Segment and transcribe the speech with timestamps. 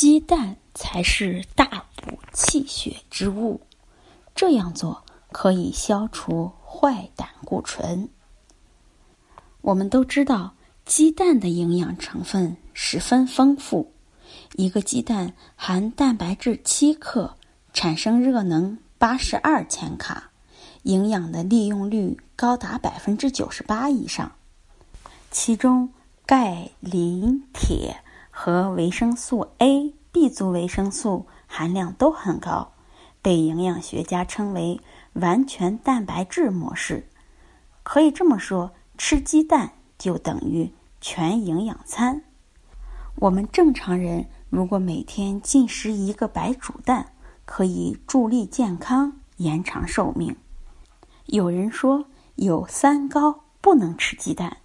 [0.00, 3.60] 鸡蛋才是大补气血之物，
[4.34, 8.08] 这样做可以消除坏胆固醇。
[9.60, 10.54] 我们都知道，
[10.86, 13.92] 鸡蛋的营养成分十分丰富，
[14.54, 17.36] 一个鸡蛋含蛋白质七克，
[17.74, 20.30] 产生热能八十二千卡，
[20.84, 24.32] 营养的利用率高达百分之九十八以上。
[25.30, 25.92] 其中，
[26.24, 28.02] 钙、磷、铁
[28.42, 32.72] 和维生素 A、B 族维生素含量都很高，
[33.20, 34.80] 被营养学家称为
[35.12, 37.06] “完全蛋白质模式”。
[37.84, 38.72] 可以这么说。
[38.96, 40.72] 吃鸡蛋就等于
[41.02, 42.22] 全营养餐。
[43.16, 47.12] 我们正常人如果每天进食一个白煮蛋，
[47.44, 50.34] 可以助力健康、延长寿命。
[51.26, 54.56] 有人说有三高不能吃鸡蛋，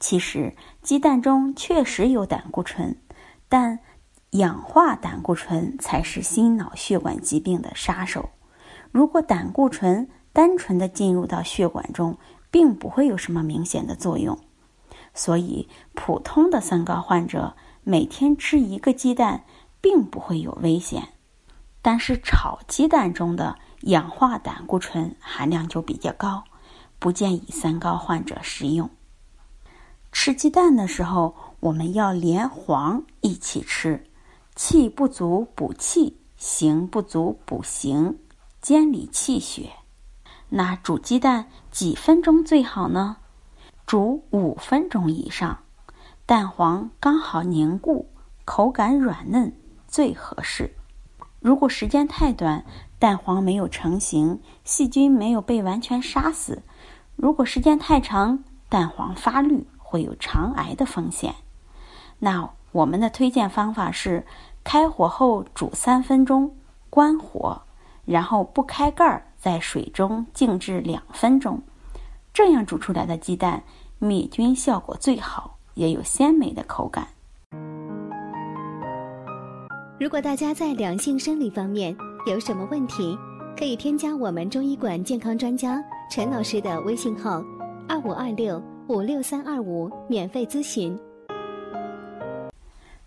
[0.00, 2.96] 其实鸡蛋中确实有胆固醇，
[3.48, 3.78] 但
[4.30, 8.30] 氧化胆固醇才是心脑血管疾病的杀手。
[8.90, 12.16] 如果胆固醇单纯的进入到血管中，
[12.50, 14.38] 并不会有什么明显的作用，
[15.14, 17.54] 所以普通的三高患者
[17.84, 19.44] 每天吃一个鸡蛋
[19.80, 21.08] 并不会有危险。
[21.82, 26.44] 但是炒鸡蛋中的氧化胆固醇含量就比较高，
[26.98, 28.90] 不建议三高患者食用。
[30.12, 34.04] 吃鸡蛋的时候，我们要连黄一起吃，
[34.54, 38.18] 气不足补气，形不足补形，
[38.60, 39.70] 兼理气血。
[40.48, 43.16] 那煮鸡蛋几分钟最好呢？
[43.86, 45.60] 煮五分钟以上，
[46.26, 48.10] 蛋黄刚好凝固，
[48.44, 50.74] 口感软嫩最合适。
[51.38, 52.64] 如果时间太短，
[52.98, 56.58] 蛋黄没有成型，细菌没有被完全杀死；
[57.16, 61.34] 如果时间太长，蛋黄发绿，会有肠癌的风险。
[62.20, 64.24] 那我们的推荐方法是：
[64.62, 66.54] 开火后煮三分钟，
[66.88, 67.60] 关火，
[68.04, 69.26] 然后不开盖儿。
[69.40, 71.62] 在水中静置两分钟，
[72.32, 73.62] 这样煮出来的鸡蛋
[73.98, 77.08] 灭菌效果最好，也有鲜美的口感。
[79.98, 83.18] 如果大家在两性生理方面有什么问题，
[83.58, 87.42] 可以添加我们中医馆健康专家陈老师的微信号：
[87.88, 90.98] 二五二六五六三二五，免费咨询。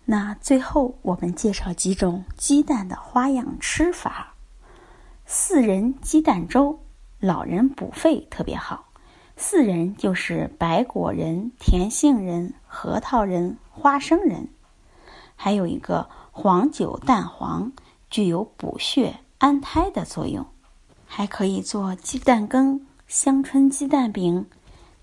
[0.06, 4.32] 那最后我们介绍几种鸡蛋的花样吃法。
[5.26, 6.80] 四仁鸡蛋粥，
[7.20, 8.86] 老人补肺特别好。
[9.36, 14.48] 四仁就是白果仁、甜杏仁、核桃仁、花生仁，
[15.36, 17.70] 还有一个黄酒蛋黄，
[18.08, 20.46] 具有补血安胎的作用。
[21.04, 24.46] 还可以做鸡蛋羹、香椿鸡蛋饼。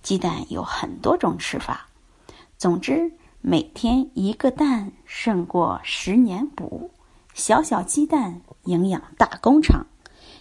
[0.01, 1.87] 鸡蛋有很多种吃法。
[2.57, 6.91] 总之，每天一个蛋胜过十年补。
[7.33, 9.85] 小小鸡蛋，营养大工厂。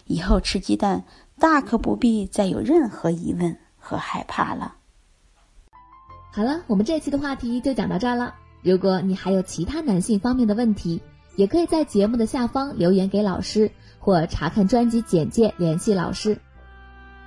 [0.07, 1.05] 以后吃鸡蛋，
[1.39, 4.75] 大可不必再有任何疑问和害怕了。
[6.33, 8.35] 好了，我们这期的话题就讲到这儿了。
[8.63, 11.01] 如果你还有其他男性方面的问题，
[11.37, 16.39] 也可以在节目的下方留言给老师，或查看专辑简介联系老师。